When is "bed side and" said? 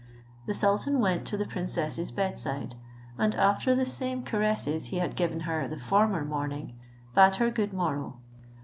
2.09-3.35